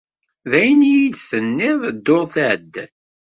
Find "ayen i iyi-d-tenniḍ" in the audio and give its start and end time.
0.59-1.79